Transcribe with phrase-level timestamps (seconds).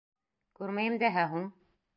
[0.61, 1.49] Күрмәйем дәһә һуң.